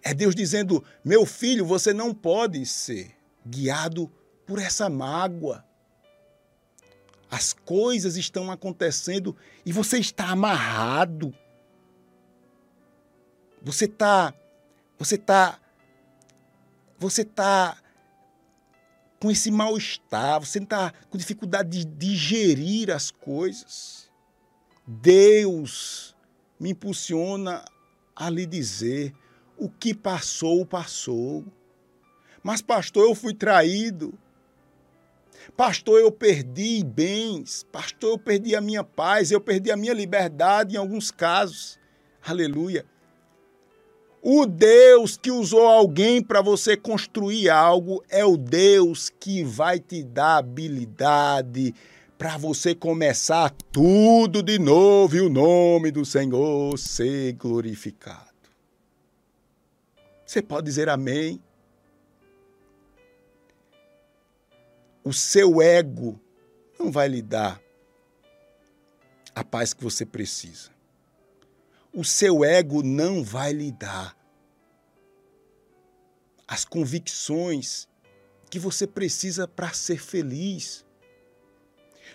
É 0.03 0.13
Deus 0.13 0.35
dizendo: 0.35 0.85
meu 1.05 1.25
filho, 1.25 1.65
você 1.65 1.93
não 1.93 2.13
pode 2.13 2.65
ser 2.67 3.15
guiado 3.47 4.11
por 4.47 4.59
essa 4.59 4.89
mágoa. 4.89 5.65
As 7.31 7.53
coisas 7.53 8.17
estão 8.17 8.51
acontecendo 8.51 9.37
e 9.65 9.73
você 9.73 9.99
está 9.99 10.29
amarrado. 10.29 11.35
Você 13.63 13.87
está 13.87 14.35
você 14.99 15.15
está 15.15 15.59
você 16.99 17.23
está 17.23 17.77
com 19.25 19.31
esse 19.31 19.51
mal-estar, 19.51 20.39
você 20.39 20.59
está 20.59 20.93
com 21.09 21.17
dificuldade 21.17 21.83
de 21.83 21.85
digerir 21.87 22.91
as 22.91 23.11
coisas. 23.11 24.11
Deus 24.87 26.15
me 26.61 26.73
impulsiona 26.73 27.65
a 28.15 28.29
lhe 28.29 28.45
dizer: 28.45 29.15
o 29.57 29.71
que 29.71 29.95
passou, 29.95 30.67
passou. 30.67 31.43
Mas, 32.43 32.61
pastor, 32.61 33.09
eu 33.09 33.15
fui 33.15 33.33
traído. 33.33 34.13
Pastor, 35.57 36.01
eu 36.01 36.13
perdi 36.13 36.85
bens. 36.85 37.65
Pastor, 37.73 38.11
eu 38.11 38.19
perdi 38.19 38.55
a 38.55 38.61
minha 38.61 38.85
paz. 38.85 39.31
Eu 39.31 39.41
perdi 39.41 39.71
a 39.71 39.77
minha 39.77 39.95
liberdade 39.95 40.75
em 40.75 40.79
alguns 40.79 41.11
casos. 41.11 41.79
Aleluia. 42.23 42.85
O 44.27 44.47
Deus 44.47 45.19
que 45.19 45.31
usou 45.31 45.67
alguém 45.67 46.23
para 46.23 46.41
você 46.41 46.79
construir 46.79 47.51
algo 47.51 48.03
é 48.09 48.25
o 48.25 48.39
Deus 48.39 49.11
que 49.11 49.45
vai 49.45 49.79
te 49.79 50.03
dar 50.03 50.39
habilidade 50.39 51.75
para 52.17 52.39
você 52.39 52.75
começar 52.75 53.51
tudo 53.71 54.43
de 54.43 54.59
novo 54.59 55.15
e 55.15 55.21
o 55.21 55.29
nome 55.29 55.91
do 55.91 56.07
Senhor 56.07 56.79
ser 56.79 57.35
glorificado. 57.35 58.33
Você 60.25 60.41
pode 60.41 60.65
dizer 60.65 60.89
amém? 60.89 61.39
O 65.05 65.13
seu 65.13 65.61
ego 65.61 66.19
não 66.79 66.91
vai 66.91 67.09
lhe 67.09 67.21
dar 67.21 67.61
a 69.35 69.45
paz 69.45 69.75
que 69.75 69.85
você 69.85 70.07
precisa 70.07 70.74
o 71.95 72.05
seu 72.05 72.45
ego 72.45 72.83
não 72.83 73.23
vai 73.23 73.53
lhe 73.53 73.71
dar 73.71 74.17
as 76.47 76.65
convicções 76.65 77.89
que 78.51 78.59
você 78.59 78.87
precisa 78.87 79.47
para 79.49 79.73
ser 79.73 79.99
feliz. 79.99 80.85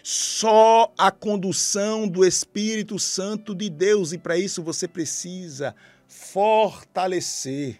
Só 0.03 0.93
a 0.97 1.11
condução 1.11 2.07
do 2.07 2.25
Espírito 2.25 2.99
Santo 2.99 3.55
de 3.55 3.69
Deus, 3.69 4.13
e 4.13 4.17
para 4.17 4.37
isso 4.37 4.61
você 4.61 4.87
precisa 4.87 5.75
fortalecer 6.07 7.79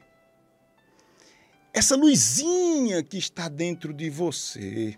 essa 1.74 1.96
luzinha 1.96 3.04
que 3.04 3.18
está 3.18 3.48
dentro 3.48 3.94
de 3.94 4.10
você. 4.10 4.98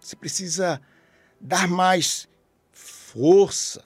Você 0.00 0.16
precisa 0.16 0.80
dar 1.40 1.68
mais 1.68 2.28
força, 2.72 3.82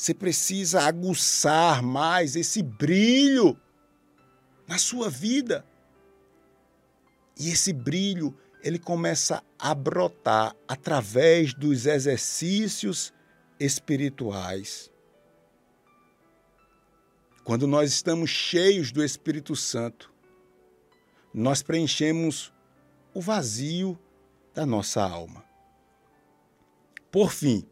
você 0.00 0.14
precisa 0.14 0.80
aguçar 0.80 1.82
mais 1.82 2.34
esse 2.34 2.62
brilho 2.62 3.54
na 4.66 4.78
sua 4.78 5.10
vida. 5.10 5.62
E 7.38 7.50
esse 7.50 7.70
brilho, 7.70 8.34
ele 8.62 8.78
começa 8.78 9.44
a 9.58 9.74
brotar 9.74 10.56
através 10.66 11.52
dos 11.52 11.84
exercícios 11.84 13.12
espirituais. 13.58 14.90
Quando 17.44 17.66
nós 17.66 17.92
estamos 17.92 18.30
cheios 18.30 18.90
do 18.90 19.04
Espírito 19.04 19.54
Santo, 19.54 20.10
nós 21.34 21.62
preenchemos 21.62 22.50
o 23.12 23.20
vazio 23.20 23.98
da 24.54 24.64
nossa 24.64 25.02
alma. 25.02 25.44
Por 27.10 27.30
fim, 27.30 27.68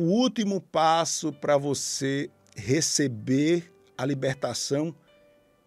o 0.00 0.04
último 0.04 0.62
passo 0.62 1.30
para 1.30 1.58
você 1.58 2.30
receber 2.56 3.70
a 3.98 4.06
libertação. 4.06 4.94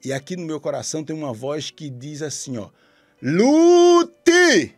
E 0.03 0.11
aqui 0.11 0.35
no 0.35 0.43
meu 0.43 0.59
coração 0.59 1.03
tem 1.03 1.15
uma 1.15 1.31
voz 1.31 1.69
que 1.69 1.87
diz 1.87 2.23
assim, 2.23 2.57
ó: 2.57 2.71
Lute! 3.21 4.75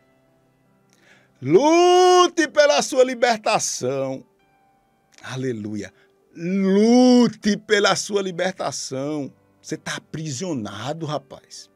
Lute 1.41 2.49
pela 2.49 2.81
sua 2.81 3.03
libertação. 3.03 4.25
Aleluia. 5.23 5.93
Lute 6.35 7.55
pela 7.55 7.95
sua 7.95 8.21
libertação. 8.21 9.33
Você 9.61 9.75
está 9.75 9.95
aprisionado, 9.95 11.05
rapaz. 11.05 11.69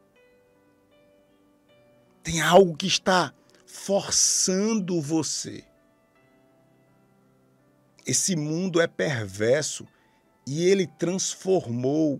Tem 2.21 2.41
algo 2.41 2.75
que 2.75 2.87
está 2.87 3.33
forçando 3.65 5.01
você. 5.01 5.63
Esse 8.09 8.35
mundo 8.35 8.81
é 8.81 8.87
perverso 8.87 9.85
e 10.43 10.65
ele 10.65 10.87
transformou 10.87 12.19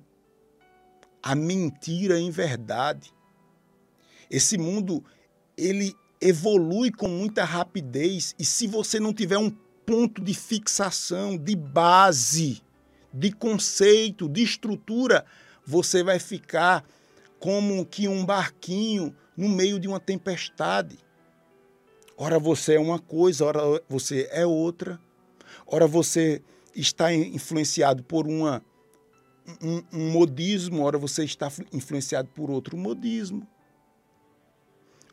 a 1.23 1.33
mentira 1.33 2.19
em 2.19 2.29
verdade. 2.29 3.11
Esse 4.29 4.55
mundo 4.55 5.03
ele 5.57 5.95
evolui 6.21 6.91
com 6.91 7.07
muita 7.07 7.43
rapidez 7.43 8.35
e 8.37 8.45
se 8.45 8.67
você 8.67 8.99
não 8.99 9.11
tiver 9.11 9.39
um 9.39 9.49
ponto 9.49 10.21
de 10.21 10.35
fixação, 10.35 11.35
de 11.35 11.55
base, 11.55 12.61
de 13.11 13.31
conceito, 13.31 14.29
de 14.29 14.43
estrutura, 14.43 15.25
você 15.65 16.03
vai 16.03 16.19
ficar 16.19 16.85
como 17.39 17.83
que 17.83 18.07
um 18.07 18.23
barquinho 18.23 19.15
no 19.35 19.49
meio 19.49 19.79
de 19.79 19.87
uma 19.87 19.99
tempestade. 19.99 20.99
Ora 22.15 22.37
você 22.37 22.75
é 22.75 22.79
uma 22.79 22.99
coisa, 22.99 23.43
ora 23.43 23.83
você 23.89 24.29
é 24.31 24.45
outra. 24.45 25.01
Ora, 25.71 25.85
você 25.85 26.41
está 26.75 27.13
influenciado 27.13 28.03
por 28.03 28.25
uma, 28.25 28.63
um, 29.61 29.83
um 29.93 30.11
modismo, 30.11 30.83
ora, 30.83 30.97
você 30.97 31.23
está 31.23 31.51
influenciado 31.71 32.27
por 32.29 32.49
outro 32.49 32.75
modismo. 32.75 33.47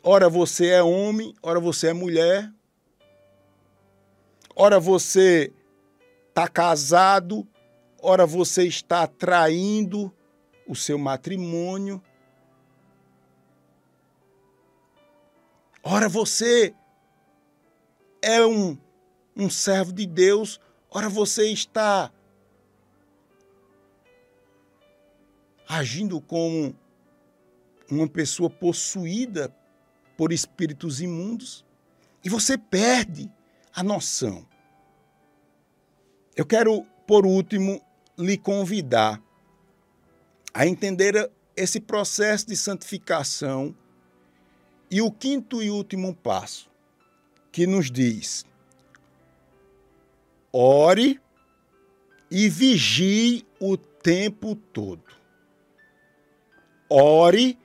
Ora, 0.02 0.30
você 0.30 0.68
é 0.68 0.82
homem, 0.82 1.34
ora, 1.42 1.60
você 1.60 1.88
é 1.88 1.92
mulher. 1.92 2.50
Ora, 4.54 4.80
você 4.80 5.52
está 6.28 6.48
casado, 6.48 7.46
ora, 8.00 8.24
você 8.24 8.66
está 8.66 9.06
traindo 9.06 10.10
o 10.66 10.74
seu 10.74 10.96
matrimônio. 10.96 12.02
Ora, 15.82 16.08
você 16.08 16.74
é 18.22 18.44
um 18.46 18.78
um 19.36 19.50
servo 19.50 19.92
de 19.92 20.06
Deus, 20.06 20.58
ora 20.90 21.08
você 21.08 21.50
está 21.50 22.10
agindo 25.68 26.20
como 26.20 26.74
uma 27.90 28.08
pessoa 28.08 28.48
possuída 28.48 29.54
por 30.16 30.32
espíritos 30.32 31.00
imundos 31.00 31.64
e 32.24 32.30
você 32.30 32.56
perde 32.56 33.30
a 33.74 33.82
noção. 33.82 34.46
Eu 36.34 36.46
quero, 36.46 36.82
por 37.06 37.26
último, 37.26 37.80
lhe 38.18 38.38
convidar 38.38 39.22
a 40.52 40.66
entender 40.66 41.30
esse 41.54 41.80
processo 41.80 42.46
de 42.46 42.56
santificação 42.56 43.76
e 44.90 45.02
o 45.02 45.10
quinto 45.10 45.62
e 45.62 45.70
último 45.70 46.14
passo, 46.14 46.70
que 47.52 47.66
nos 47.66 47.90
diz: 47.90 48.44
ore 50.58 51.20
e 52.30 52.48
vigie 52.48 53.46
o 53.60 53.76
tempo 53.76 54.56
todo. 54.56 55.04
Ore 56.88 57.58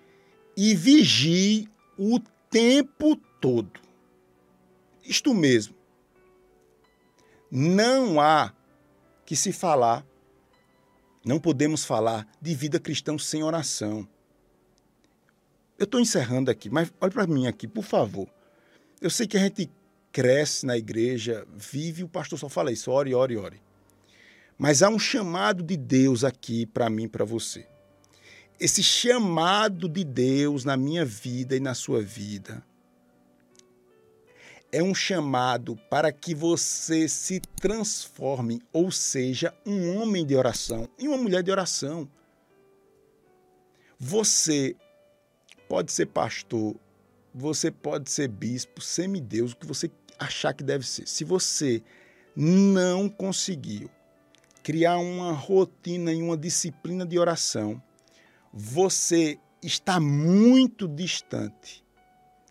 e 0.58 0.76
vigie 0.76 1.70
o 1.98 2.20
tempo 2.50 3.16
todo. 3.40 3.80
Isto 5.06 5.34
mesmo. 5.34 5.74
Não 7.50 8.20
há 8.20 8.54
que 9.26 9.38
se 9.38 9.54
falar, 9.54 10.06
não 11.24 11.40
podemos 11.40 11.86
falar 11.86 12.28
de 12.42 12.54
vida 12.54 12.78
cristã 12.78 13.18
sem 13.18 13.42
oração. 13.42 14.06
Eu 15.80 15.86
estou 15.86 16.00
encerrando 16.02 16.52
aqui, 16.52 16.70
mas 16.70 16.92
olhe 17.00 17.14
para 17.14 17.26
mim 17.26 17.48
aqui, 17.48 17.70
por 17.70 17.86
favor. 17.86 18.28
Eu 19.00 19.10
sei 19.10 19.28
que 19.28 19.38
a 19.38 19.40
gente 19.40 19.72
cresce 20.12 20.66
na 20.66 20.78
igreja, 20.78 21.46
vive, 21.56 22.04
o 22.04 22.10
pastor 22.10 22.38
só 22.38 22.50
fala 22.50 22.72
isso, 22.72 22.92
ore, 22.92 23.14
ore, 23.14 23.38
ore. 23.38 23.62
Mas 24.58 24.84
há 24.84 24.90
um 24.90 25.00
chamado 25.00 25.64
de 25.64 25.76
Deus 25.76 26.24
aqui 26.24 26.66
para 26.66 26.90
mim, 26.90 27.08
para 27.08 27.26
você. 27.26 27.66
Esse 28.60 28.84
chamado 28.84 29.90
de 29.90 30.04
Deus 30.04 30.64
na 30.64 30.78
minha 30.78 31.04
vida 31.04 31.56
e 31.56 31.60
na 31.60 31.74
sua 31.74 32.02
vida 32.02 32.64
é 34.72 34.82
um 34.82 34.96
chamado 34.96 35.76
para 35.90 36.12
que 36.12 36.34
você 36.34 37.08
se 37.08 37.42
transforme, 37.60 38.62
ou 38.72 38.90
seja, 38.92 39.54
um 39.66 39.98
homem 39.98 40.26
de 40.26 40.36
oração 40.36 40.88
e 40.98 41.08
uma 41.08 41.18
mulher 41.18 41.44
de 41.44 41.52
oração. 41.52 42.08
Você 44.00 44.76
pode 45.68 45.92
ser 45.92 46.06
pastor, 46.08 46.76
você 47.34 47.70
pode 47.70 48.10
ser 48.10 48.28
bispo, 48.28 48.82
semideus, 48.82 49.52
o 49.52 49.58
que 49.58 49.66
você 49.66 49.90
achar 50.22 50.54
que 50.54 50.64
deve 50.64 50.86
ser. 50.86 51.08
Se 51.08 51.24
você 51.24 51.84
não 52.36 53.10
conseguiu 53.10 53.90
criar 54.64 55.00
uma 55.00 55.32
rotina 55.32 56.14
e 56.14 56.22
uma 56.22 56.38
disciplina 56.38 57.06
de 57.06 57.18
oração, 57.18 57.82
você 58.54 59.40
está 59.64 60.00
muito 60.00 60.88
distante 60.88 61.84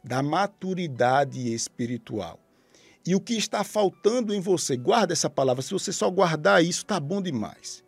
da 0.02 0.22
maturidade 0.22 1.52
espiritual. 1.52 2.40
E 3.06 3.14
o 3.14 3.20
que 3.20 3.35
está 3.35 3.62
faltando 3.62 4.35
em 4.35 4.40
você, 4.40 4.76
guarda 4.76 5.12
essa 5.12 5.30
palavra, 5.30 5.62
se 5.62 5.72
você 5.72 5.92
só 5.92 6.11
guardar 6.11 6.62
isso, 6.62 6.80
está 6.80 6.98
bom 6.98 7.22
demais. 7.22 7.85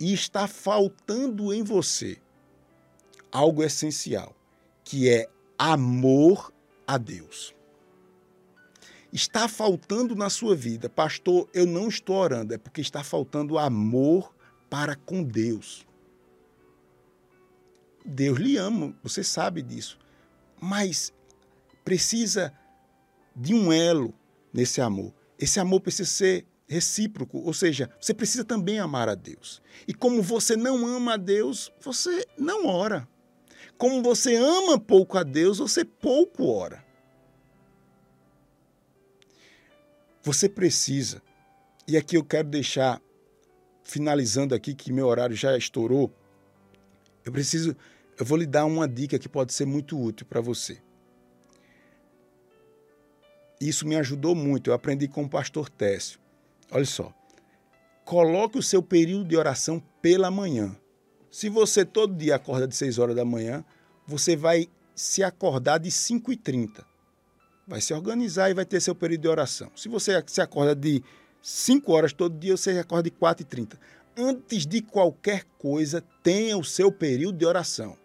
E 0.00 0.12
está 0.12 0.48
faltando 0.48 1.54
em 1.54 1.62
você 1.62 2.18
algo 3.30 3.62
essencial, 3.62 4.34
que 4.84 5.08
é 5.08 5.28
amor 5.56 6.52
a 6.86 6.98
Deus 6.98 7.54
está 9.12 9.46
faltando 9.46 10.14
na 10.14 10.30
sua 10.30 10.56
vida, 10.56 10.88
pastor, 10.88 11.48
eu 11.52 11.66
não 11.66 11.88
estou 11.88 12.16
orando, 12.16 12.54
é 12.54 12.58
porque 12.58 12.80
está 12.80 13.04
faltando 13.04 13.58
amor 13.58 14.34
para 14.70 14.96
com 14.96 15.22
Deus. 15.22 15.86
Deus 18.04 18.38
lhe 18.38 18.56
ama, 18.56 18.94
você 19.02 19.22
sabe 19.22 19.62
disso. 19.62 19.98
Mas 20.60 21.12
precisa 21.84 22.52
de 23.36 23.54
um 23.54 23.72
elo 23.72 24.14
nesse 24.52 24.80
amor. 24.80 25.12
Esse 25.38 25.60
amor 25.60 25.80
precisa 25.80 26.08
ser 26.08 26.46
recíproco, 26.66 27.38
ou 27.38 27.52
seja, 27.52 27.90
você 28.00 28.14
precisa 28.14 28.44
também 28.44 28.78
amar 28.78 29.08
a 29.08 29.14
Deus. 29.14 29.60
E 29.86 29.92
como 29.92 30.22
você 30.22 30.56
não 30.56 30.86
ama 30.86 31.14
a 31.14 31.16
Deus, 31.18 31.70
você 31.80 32.26
não 32.38 32.66
ora. 32.66 33.06
Como 33.76 34.02
você 34.02 34.36
ama 34.36 34.78
pouco 34.78 35.18
a 35.18 35.22
Deus, 35.22 35.58
você 35.58 35.84
pouco 35.84 36.46
ora. 36.46 36.82
Você 40.24 40.48
precisa, 40.48 41.20
e 41.86 41.96
aqui 41.96 42.16
eu 42.16 42.24
quero 42.24 42.48
deixar, 42.48 43.02
finalizando 43.82 44.54
aqui, 44.54 44.72
que 44.72 44.92
meu 44.92 45.08
horário 45.08 45.34
já 45.34 45.56
estourou, 45.56 46.12
eu 47.24 47.32
preciso, 47.32 47.76
eu 48.16 48.24
vou 48.24 48.38
lhe 48.38 48.46
dar 48.46 48.64
uma 48.64 48.86
dica 48.86 49.18
que 49.18 49.28
pode 49.28 49.52
ser 49.52 49.64
muito 49.64 50.00
útil 50.00 50.24
para 50.24 50.40
você. 50.40 50.80
Isso 53.60 53.86
me 53.86 53.96
ajudou 53.96 54.32
muito, 54.34 54.70
eu 54.70 54.74
aprendi 54.74 55.08
com 55.08 55.24
o 55.24 55.28
pastor 55.28 55.68
Técio. 55.68 56.20
Olha 56.70 56.84
só, 56.84 57.12
coloque 58.04 58.56
o 58.58 58.62
seu 58.62 58.80
período 58.80 59.24
de 59.24 59.36
oração 59.36 59.82
pela 60.00 60.30
manhã. 60.30 60.76
Se 61.32 61.48
você 61.48 61.84
todo 61.84 62.14
dia 62.14 62.36
acorda 62.36 62.68
de 62.68 62.76
6 62.76 62.98
horas 62.98 63.16
da 63.16 63.24
manhã, 63.24 63.64
você 64.06 64.36
vai 64.36 64.68
se 64.94 65.24
acordar 65.24 65.78
de 65.78 65.90
5 65.90 66.32
e 66.32 66.36
30 66.36 66.91
vai 67.72 67.80
se 67.80 67.94
organizar 67.94 68.50
e 68.50 68.54
vai 68.54 68.66
ter 68.66 68.82
seu 68.82 68.94
período 68.94 69.22
de 69.22 69.28
oração. 69.28 69.72
Se 69.74 69.88
você 69.88 70.22
se 70.26 70.42
acorda 70.42 70.76
de 70.76 71.02
5 71.40 71.90
horas 71.90 72.12
todo 72.12 72.38
dia, 72.38 72.54
você 72.54 72.78
acorda 72.78 73.04
de 73.04 73.12
4 73.12 73.42
e 73.42 73.46
30. 73.46 73.80
Antes 74.14 74.66
de 74.66 74.82
qualquer 74.82 75.46
coisa, 75.56 76.04
tenha 76.22 76.58
o 76.58 76.62
seu 76.62 76.92
período 76.92 77.38
de 77.38 77.46
oração. 77.46 77.96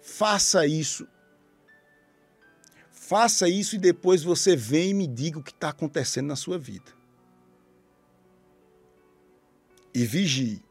Faça 0.00 0.66
isso. 0.66 1.06
Faça 2.90 3.46
isso 3.46 3.76
e 3.76 3.78
depois 3.78 4.22
você 4.22 4.56
vem 4.56 4.92
e 4.92 4.94
me 4.94 5.06
diga 5.06 5.38
o 5.38 5.42
que 5.42 5.52
está 5.52 5.68
acontecendo 5.68 6.28
na 6.28 6.36
sua 6.36 6.58
vida. 6.58 6.90
E 9.92 10.06
vigie. 10.06 10.62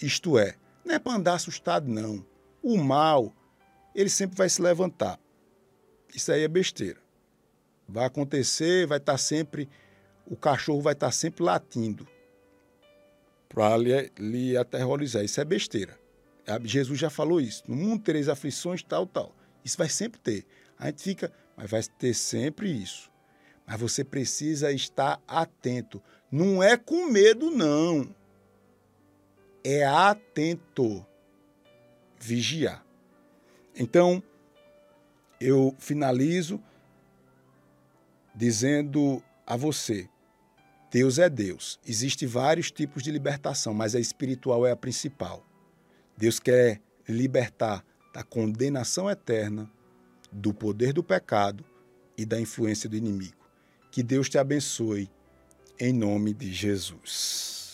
Isto 0.00 0.38
é, 0.38 0.54
não 0.84 0.94
é 0.94 1.00
para 1.00 1.16
andar 1.16 1.34
assustado, 1.34 1.88
não. 1.88 2.24
O 2.62 2.78
mal, 2.78 3.34
ele 3.92 4.08
sempre 4.08 4.36
vai 4.36 4.48
se 4.48 4.62
levantar. 4.62 5.18
Isso 6.14 6.30
aí 6.30 6.42
é 6.42 6.48
besteira. 6.48 7.05
Vai 7.88 8.06
acontecer, 8.06 8.86
vai 8.86 8.98
estar 8.98 9.12
tá 9.12 9.18
sempre, 9.18 9.68
o 10.26 10.36
cachorro 10.36 10.80
vai 10.80 10.92
estar 10.92 11.06
tá 11.06 11.12
sempre 11.12 11.44
latindo 11.44 12.06
para 13.48 13.76
lhe, 13.76 14.12
lhe 14.18 14.56
aterrorizar. 14.56 15.24
Isso 15.24 15.40
é 15.40 15.44
besteira. 15.44 15.98
Jesus 16.64 16.98
já 16.98 17.10
falou 17.10 17.40
isso. 17.40 17.62
No 17.66 17.76
mundo 17.76 18.02
tereis 18.02 18.28
aflições, 18.28 18.82
tal, 18.82 19.06
tal. 19.06 19.34
Isso 19.64 19.78
vai 19.78 19.88
sempre 19.88 20.20
ter. 20.20 20.44
A 20.78 20.86
gente 20.86 21.02
fica, 21.02 21.32
mas 21.56 21.70
vai 21.70 21.82
ter 21.82 22.14
sempre 22.14 22.70
isso. 22.70 23.10
Mas 23.66 23.80
você 23.80 24.04
precisa 24.04 24.70
estar 24.70 25.20
atento. 25.26 26.02
Não 26.30 26.62
é 26.62 26.76
com 26.76 27.10
medo, 27.10 27.50
não. 27.50 28.14
É 29.64 29.84
atento. 29.84 31.04
Vigiar. 32.18 32.84
Então, 33.74 34.22
eu 35.40 35.74
finalizo 35.78 36.62
dizendo 38.36 39.22
a 39.46 39.56
você: 39.56 40.08
Deus 40.90 41.18
é 41.18 41.28
Deus. 41.28 41.80
Existem 41.86 42.28
vários 42.28 42.70
tipos 42.70 43.02
de 43.02 43.10
libertação, 43.10 43.72
mas 43.72 43.94
a 43.94 44.00
espiritual 44.00 44.66
é 44.66 44.70
a 44.70 44.76
principal. 44.76 45.44
Deus 46.16 46.38
quer 46.38 46.80
libertar 47.08 47.84
da 48.12 48.22
condenação 48.22 49.10
eterna, 49.10 49.70
do 50.30 50.52
poder 50.52 50.92
do 50.92 51.02
pecado 51.02 51.64
e 52.16 52.24
da 52.24 52.40
influência 52.40 52.88
do 52.88 52.96
inimigo. 52.96 53.36
Que 53.90 54.02
Deus 54.02 54.28
te 54.28 54.38
abençoe, 54.38 55.10
em 55.78 55.92
nome 55.92 56.32
de 56.32 56.52
Jesus. 56.52 57.65